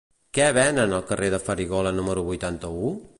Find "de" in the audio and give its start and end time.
1.33-1.37